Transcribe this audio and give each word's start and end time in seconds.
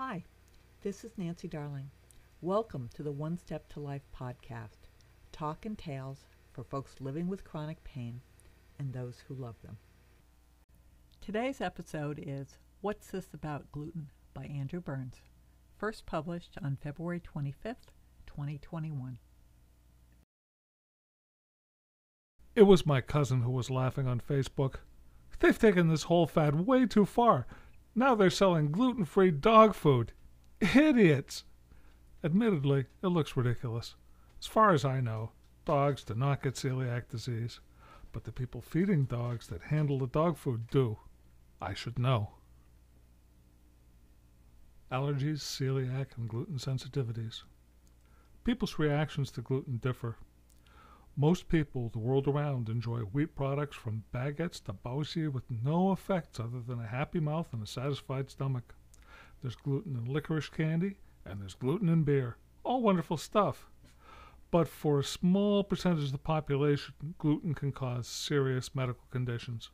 Hi, 0.00 0.22
this 0.82 1.02
is 1.02 1.18
Nancy 1.18 1.48
Darling. 1.48 1.90
Welcome 2.40 2.88
to 2.94 3.02
the 3.02 3.10
One 3.10 3.36
Step 3.36 3.68
to 3.70 3.80
Life 3.80 4.04
podcast, 4.16 4.86
talk 5.32 5.66
and 5.66 5.76
tales 5.76 6.28
for 6.52 6.62
folks 6.62 6.94
living 7.00 7.26
with 7.26 7.42
chronic 7.42 7.82
pain 7.82 8.20
and 8.78 8.92
those 8.92 9.24
who 9.26 9.34
love 9.34 9.56
them. 9.60 9.76
Today's 11.20 11.60
episode 11.60 12.22
is 12.24 12.58
What's 12.80 13.08
This 13.08 13.34
About 13.34 13.72
Gluten 13.72 14.12
by 14.34 14.44
Andrew 14.44 14.80
Burns, 14.80 15.16
first 15.76 16.06
published 16.06 16.54
on 16.62 16.78
February 16.80 17.20
25th, 17.20 17.90
2021. 18.28 19.18
It 22.54 22.62
was 22.62 22.86
my 22.86 23.00
cousin 23.00 23.42
who 23.42 23.50
was 23.50 23.68
laughing 23.68 24.06
on 24.06 24.20
Facebook. 24.20 24.76
They've 25.40 25.58
taken 25.58 25.88
this 25.88 26.04
whole 26.04 26.28
fad 26.28 26.68
way 26.68 26.86
too 26.86 27.04
far. 27.04 27.48
Now 27.98 28.14
they're 28.14 28.30
selling 28.30 28.70
gluten 28.70 29.04
free 29.04 29.32
dog 29.32 29.74
food. 29.74 30.12
Idiots! 30.60 31.42
Admittedly, 32.22 32.86
it 33.02 33.08
looks 33.08 33.36
ridiculous. 33.36 33.96
As 34.38 34.46
far 34.46 34.70
as 34.70 34.84
I 34.84 35.00
know, 35.00 35.32
dogs 35.64 36.04
do 36.04 36.14
not 36.14 36.40
get 36.40 36.54
celiac 36.54 37.08
disease, 37.08 37.58
but 38.12 38.22
the 38.22 38.30
people 38.30 38.60
feeding 38.60 39.06
dogs 39.06 39.48
that 39.48 39.62
handle 39.62 39.98
the 39.98 40.06
dog 40.06 40.36
food 40.36 40.68
do. 40.68 40.98
I 41.60 41.74
should 41.74 41.98
know. 41.98 42.34
Allergies, 44.92 45.40
celiac, 45.40 46.16
and 46.16 46.28
gluten 46.28 46.58
sensitivities. 46.58 47.42
People's 48.44 48.78
reactions 48.78 49.32
to 49.32 49.42
gluten 49.42 49.78
differ. 49.78 50.18
Most 51.20 51.48
people 51.48 51.88
the 51.88 51.98
world 51.98 52.28
around 52.28 52.68
enjoy 52.68 53.00
wheat 53.00 53.34
products 53.34 53.76
from 53.76 54.04
baguettes 54.14 54.62
to 54.62 54.72
baozi 54.72 55.26
with 55.26 55.50
no 55.50 55.90
effects 55.90 56.38
other 56.38 56.60
than 56.60 56.78
a 56.78 56.86
happy 56.86 57.18
mouth 57.18 57.52
and 57.52 57.60
a 57.60 57.66
satisfied 57.66 58.30
stomach. 58.30 58.72
There's 59.42 59.56
gluten 59.56 59.96
in 59.96 60.04
licorice 60.04 60.48
candy, 60.48 60.98
and 61.24 61.40
there's 61.40 61.54
gluten 61.54 61.88
in 61.88 62.04
beer. 62.04 62.36
All 62.62 62.82
wonderful 62.82 63.16
stuff. 63.16 63.68
But 64.52 64.68
for 64.68 65.00
a 65.00 65.04
small 65.04 65.64
percentage 65.64 66.04
of 66.04 66.12
the 66.12 66.18
population, 66.18 66.94
gluten 67.18 67.52
can 67.52 67.72
cause 67.72 68.06
serious 68.06 68.72
medical 68.76 69.08
conditions. 69.10 69.72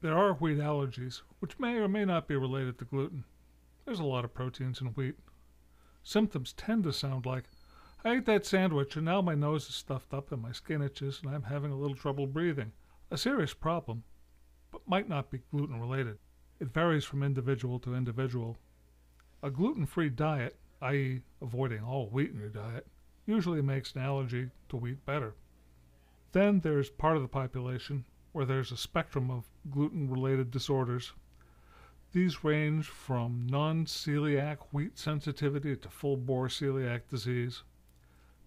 There 0.00 0.18
are 0.18 0.34
wheat 0.34 0.58
allergies, 0.58 1.22
which 1.38 1.60
may 1.60 1.76
or 1.76 1.86
may 1.86 2.04
not 2.04 2.26
be 2.26 2.34
related 2.34 2.76
to 2.80 2.86
gluten. 2.86 3.22
There's 3.84 4.00
a 4.00 4.04
lot 4.04 4.24
of 4.24 4.34
proteins 4.34 4.80
in 4.80 4.88
wheat. 4.88 5.14
Symptoms 6.02 6.52
tend 6.52 6.82
to 6.82 6.92
sound 6.92 7.24
like 7.24 7.44
I 8.06 8.18
ate 8.18 8.26
that 8.26 8.46
sandwich 8.46 8.94
and 8.94 9.04
now 9.04 9.20
my 9.20 9.34
nose 9.34 9.68
is 9.68 9.74
stuffed 9.74 10.14
up 10.14 10.30
and 10.30 10.40
my 10.40 10.52
skin 10.52 10.80
itches 10.80 11.20
and 11.20 11.34
I'm 11.34 11.42
having 11.42 11.72
a 11.72 11.76
little 11.76 11.96
trouble 11.96 12.28
breathing. 12.28 12.70
A 13.10 13.18
serious 13.18 13.52
problem, 13.52 14.04
but 14.70 14.86
might 14.86 15.08
not 15.08 15.28
be 15.28 15.42
gluten 15.50 15.80
related. 15.80 16.18
It 16.60 16.72
varies 16.72 17.04
from 17.04 17.24
individual 17.24 17.80
to 17.80 17.96
individual. 17.96 18.58
A 19.42 19.50
gluten 19.50 19.86
free 19.86 20.08
diet, 20.08 20.56
i.e., 20.82 21.22
avoiding 21.42 21.82
all 21.82 22.08
wheat 22.08 22.30
in 22.30 22.38
your 22.38 22.48
diet, 22.48 22.86
usually 23.26 23.60
makes 23.60 23.92
an 23.96 24.02
allergy 24.02 24.50
to 24.68 24.76
wheat 24.76 25.04
better. 25.04 25.34
Then 26.30 26.60
there's 26.60 26.90
part 26.90 27.16
of 27.16 27.22
the 27.22 27.28
population 27.28 28.04
where 28.30 28.46
there's 28.46 28.70
a 28.70 28.76
spectrum 28.76 29.32
of 29.32 29.50
gluten 29.68 30.08
related 30.08 30.52
disorders. 30.52 31.12
These 32.12 32.44
range 32.44 32.86
from 32.86 33.48
non 33.48 33.84
celiac 33.84 34.58
wheat 34.70 34.96
sensitivity 34.96 35.74
to 35.74 35.88
full 35.88 36.16
bore 36.16 36.46
celiac 36.46 37.08
disease. 37.10 37.64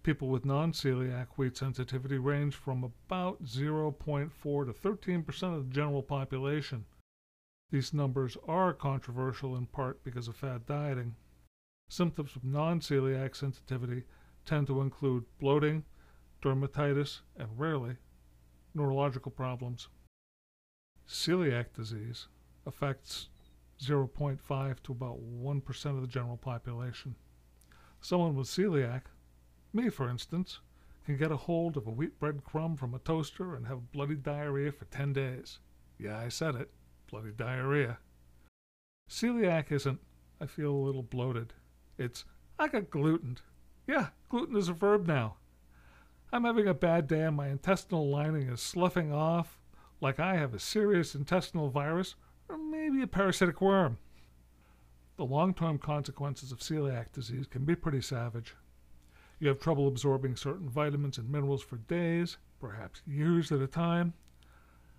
People 0.01 0.29
with 0.29 0.45
non 0.45 0.71
celiac 0.71 1.27
wheat 1.35 1.57
sensitivity 1.57 2.17
range 2.17 2.55
from 2.55 2.83
about 2.83 3.43
0.4 3.43 4.31
to 4.31 4.73
13% 4.73 5.57
of 5.57 5.67
the 5.67 5.73
general 5.73 6.01
population. 6.01 6.85
These 7.71 7.93
numbers 7.93 8.37
are 8.47 8.73
controversial 8.73 9.55
in 9.55 9.65
part 9.67 10.03
because 10.03 10.27
of 10.27 10.37
fad 10.37 10.65
dieting. 10.65 11.15
Symptoms 11.89 12.35
of 12.35 12.43
non 12.43 12.79
celiac 12.79 13.35
sensitivity 13.35 14.03
tend 14.45 14.67
to 14.67 14.81
include 14.81 15.25
bloating, 15.39 15.83
dermatitis, 16.41 17.21
and 17.35 17.59
rarely 17.59 17.97
neurological 18.73 19.31
problems. 19.31 19.89
Celiac 21.07 21.73
disease 21.73 22.27
affects 22.65 23.29
0.5 23.81 24.83
to 24.83 24.91
about 24.91 25.19
1% 25.19 25.85
of 25.85 26.01
the 26.01 26.07
general 26.07 26.37
population. 26.37 27.15
Someone 28.01 28.35
with 28.35 28.47
celiac 28.47 29.03
me, 29.73 29.89
for 29.89 30.09
instance, 30.09 30.59
can 31.05 31.17
get 31.17 31.31
a 31.31 31.37
hold 31.37 31.75
of 31.75 31.87
a 31.87 31.91
wheat 31.91 32.19
bread 32.19 32.43
crumb 32.43 32.75
from 32.75 32.93
a 32.93 32.99
toaster 32.99 33.55
and 33.55 33.65
have 33.65 33.91
bloody 33.91 34.15
diarrhea 34.15 34.71
for 34.71 34.85
10 34.85 35.13
days. 35.13 35.59
Yeah, 35.97 36.17
I 36.19 36.29
said 36.29 36.55
it. 36.55 36.69
Bloody 37.09 37.31
diarrhea. 37.31 37.97
Celiac 39.09 39.71
isn't, 39.71 39.99
I 40.39 40.45
feel 40.45 40.71
a 40.71 40.85
little 40.85 41.01
bloated. 41.01 41.53
It's, 41.97 42.25
I 42.59 42.67
got 42.67 42.91
gluten. 42.91 43.39
Yeah, 43.87 44.09
gluten 44.29 44.55
is 44.55 44.69
a 44.69 44.73
verb 44.73 45.07
now. 45.07 45.37
I'm 46.31 46.43
having 46.45 46.67
a 46.67 46.75
bad 46.75 47.07
day 47.07 47.23
and 47.23 47.35
my 47.35 47.47
intestinal 47.47 48.07
lining 48.07 48.49
is 48.49 48.61
sloughing 48.61 49.11
off 49.11 49.57
like 49.99 50.19
I 50.19 50.35
have 50.35 50.53
a 50.53 50.59
serious 50.59 51.15
intestinal 51.15 51.69
virus 51.69 52.13
or 52.47 52.57
maybe 52.57 53.01
a 53.01 53.07
parasitic 53.07 53.61
worm. 53.61 53.97
The 55.17 55.25
long 55.25 55.55
term 55.55 55.79
consequences 55.79 56.51
of 56.51 56.59
celiac 56.59 57.11
disease 57.11 57.47
can 57.47 57.65
be 57.65 57.75
pretty 57.75 58.01
savage. 58.01 58.55
You 59.39 59.47
have 59.47 59.59
trouble 59.59 59.87
absorbing 59.87 60.35
certain 60.35 60.69
vitamins 60.69 61.17
and 61.17 61.29
minerals 61.29 61.63
for 61.63 61.77
days, 61.77 62.37
perhaps 62.59 63.01
years 63.07 63.53
at 63.53 63.61
a 63.61 63.67
time. 63.67 64.13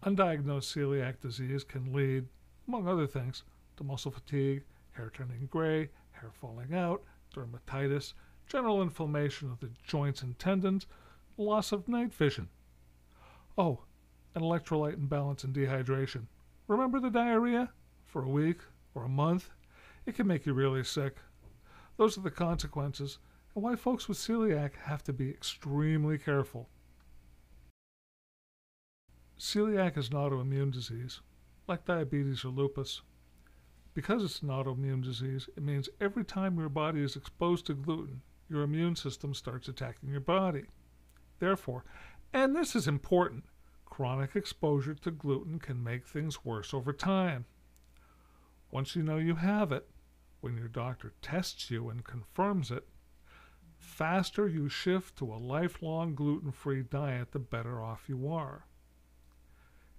Undiagnosed 0.03 0.75
celiac 0.75 1.21
disease 1.21 1.62
can 1.62 1.93
lead, 1.93 2.27
among 2.67 2.89
other 2.89 3.06
things, 3.06 3.43
to 3.77 3.84
muscle 3.84 4.11
fatigue, 4.11 4.65
hair 4.93 5.11
turning 5.12 5.47
gray, 5.51 5.91
hair 6.12 6.31
falling 6.33 6.75
out, 6.75 7.03
dermatitis, 7.34 8.15
general 8.47 8.81
inflammation 8.81 9.51
of 9.51 9.61
the 9.61 9.71
joints 9.87 10.23
and 10.23 10.39
tendons, 10.39 10.87
loss 11.37 11.71
of 11.71 11.87
night 11.87 12.15
vision. 12.15 12.49
Oh, 13.59 13.81
and 14.34 14.43
electrolyte 14.43 14.95
imbalance 14.95 15.45
and 15.45 15.55
dehydration. 15.55 16.22
Remember 16.67 16.99
the 16.99 17.11
diarrhea? 17.11 17.71
For 18.07 18.22
a 18.22 18.28
week 18.28 18.61
or 18.95 19.05
a 19.05 19.09
month? 19.09 19.51
It 20.07 20.15
can 20.15 20.27
make 20.27 20.47
you 20.47 20.55
really 20.55 20.83
sick. 20.83 21.17
Those 21.99 22.17
are 22.17 22.22
the 22.22 22.31
consequences 22.31 23.19
and 23.55 23.65
why 23.65 23.77
folks 23.77 24.09
with 24.09 24.19
celiac 24.19 24.75
have 24.84 25.03
to 25.05 25.12
be 25.12 25.31
extremely 25.31 26.19
careful. 26.19 26.69
Celiac 29.38 29.97
is 29.97 30.09
an 30.09 30.15
autoimmune 30.15 30.72
disease, 30.72 31.21
like 31.66 31.84
diabetes 31.84 32.44
or 32.44 32.49
lupus. 32.49 33.03
Because 33.94 34.22
it's 34.22 34.43
an 34.43 34.49
autoimmune 34.49 35.03
disease, 35.03 35.49
it 35.56 35.62
means 35.62 35.89
every 36.00 36.25
time 36.25 36.59
your 36.59 36.69
body 36.69 37.03
is 37.03 37.16
exposed 37.16 37.66
to 37.66 37.75
gluten, 37.75 38.22
your 38.49 38.62
immune 38.62 38.97
system 38.97 39.34
starts 39.34 39.66
attacking 39.69 40.10
your 40.10 40.21
body. 40.21 40.65
Therefore, 41.39 41.84
and 42.33 42.55
this 42.55 42.77
is 42.77 42.87
important, 42.87 43.44
chronic 43.87 44.37
exposure 44.37 44.94
to 44.94 45.10
gluten 45.10 45.59
can 45.59 45.83
make 45.83 46.06
things 46.06 46.44
worse 46.44 46.72
over 46.72 46.93
time. 46.93 47.47
Once 48.71 48.94
you 48.94 49.03
know 49.03 49.16
you 49.16 49.34
have 49.34 49.72
it, 49.72 49.89
when 50.41 50.56
your 50.56 50.69
doctor 50.69 51.12
tests 51.21 51.71
you 51.71 51.89
and 51.89 52.05
confirms 52.05 52.71
it, 52.71 52.87
faster 53.81 54.47
you 54.47 54.69
shift 54.69 55.17
to 55.17 55.33
a 55.33 55.37
lifelong 55.37 56.15
gluten 56.15 56.53
free 56.53 56.83
diet, 56.83 57.33
the 57.33 57.39
better 57.39 57.83
off 57.83 58.09
you 58.09 58.29
are. 58.29 58.67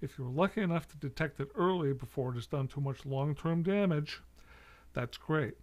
If 0.01 0.17
you're 0.17 0.29
lucky 0.29 0.61
enough 0.61 0.87
to 0.89 0.97
detect 0.97 1.39
it 1.39 1.51
early 1.55 1.93
before 1.93 2.31
it 2.31 2.35
has 2.35 2.47
done 2.47 2.67
too 2.67 2.81
much 2.81 3.05
long 3.05 3.35
term 3.35 3.61
damage, 3.63 4.21
that's 4.93 5.17
great. 5.17 5.55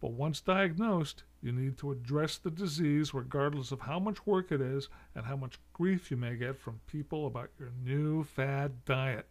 But 0.00 0.12
once 0.12 0.40
diagnosed, 0.40 1.22
you 1.42 1.52
need 1.52 1.78
to 1.78 1.92
address 1.92 2.36
the 2.36 2.50
disease 2.50 3.14
regardless 3.14 3.72
of 3.72 3.80
how 3.80 3.98
much 3.98 4.26
work 4.26 4.52
it 4.52 4.60
is 4.60 4.88
and 5.14 5.24
how 5.24 5.36
much 5.36 5.58
grief 5.72 6.10
you 6.10 6.16
may 6.16 6.36
get 6.36 6.58
from 6.58 6.80
people 6.86 7.26
about 7.26 7.50
your 7.58 7.70
new 7.82 8.24
fad 8.24 8.84
diet. 8.84 9.26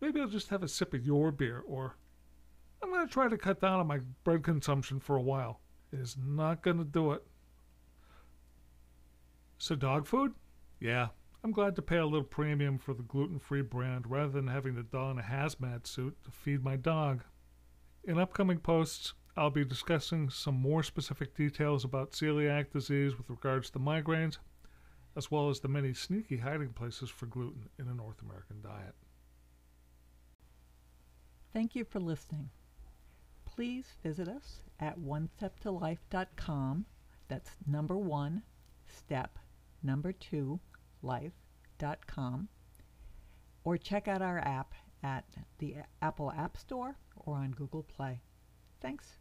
Maybe 0.00 0.20
I'll 0.20 0.28
just 0.28 0.50
have 0.50 0.62
a 0.62 0.68
sip 0.68 0.92
of 0.92 1.06
your 1.06 1.30
beer, 1.30 1.62
or 1.66 1.96
I'm 2.82 2.90
going 2.90 3.06
to 3.06 3.12
try 3.12 3.28
to 3.28 3.38
cut 3.38 3.60
down 3.60 3.80
on 3.80 3.86
my 3.86 4.00
bread 4.24 4.42
consumption 4.42 5.00
for 5.00 5.16
a 5.16 5.22
while. 5.22 5.60
It 5.92 6.00
is 6.00 6.16
not 6.22 6.62
going 6.62 6.78
to 6.78 6.84
do 6.84 7.12
it. 7.12 7.24
So, 9.64 9.74
dog 9.74 10.06
food? 10.06 10.34
Yeah, 10.78 11.08
I'm 11.42 11.50
glad 11.50 11.74
to 11.76 11.80
pay 11.80 11.96
a 11.96 12.04
little 12.04 12.22
premium 12.22 12.76
for 12.76 12.92
the 12.92 13.02
gluten 13.02 13.38
free 13.38 13.62
brand 13.62 14.06
rather 14.06 14.30
than 14.30 14.48
having 14.48 14.74
to 14.74 14.82
don 14.82 15.18
a 15.18 15.22
hazmat 15.22 15.86
suit 15.86 16.22
to 16.24 16.30
feed 16.30 16.62
my 16.62 16.76
dog. 16.76 17.24
In 18.04 18.18
upcoming 18.18 18.58
posts, 18.58 19.14
I'll 19.38 19.48
be 19.48 19.64
discussing 19.64 20.28
some 20.28 20.54
more 20.54 20.82
specific 20.82 21.34
details 21.34 21.82
about 21.82 22.12
celiac 22.12 22.72
disease 22.72 23.16
with 23.16 23.30
regards 23.30 23.70
to 23.70 23.78
migraines, 23.78 24.36
as 25.16 25.30
well 25.30 25.48
as 25.48 25.60
the 25.60 25.68
many 25.68 25.94
sneaky 25.94 26.36
hiding 26.36 26.74
places 26.74 27.08
for 27.08 27.24
gluten 27.24 27.70
in 27.78 27.88
a 27.88 27.94
North 27.94 28.20
American 28.20 28.60
diet. 28.60 28.94
Thank 31.54 31.74
you 31.74 31.86
for 31.86 32.00
listening. 32.00 32.50
Please 33.46 33.86
visit 34.02 34.28
us 34.28 34.60
at 34.78 34.98
onesteptolife.com. 34.98 36.84
That's 37.28 37.56
number 37.66 37.96
one, 37.96 38.42
step 38.86 39.38
number 39.84 40.12
two, 40.12 40.58
life.com, 41.02 42.48
or 43.62 43.76
check 43.76 44.08
out 44.08 44.22
our 44.22 44.38
app 44.38 44.74
at 45.02 45.24
the 45.58 45.76
Apple 46.02 46.32
App 46.32 46.56
Store 46.56 46.96
or 47.16 47.36
on 47.36 47.52
Google 47.52 47.82
Play. 47.82 48.20
Thanks. 48.80 49.18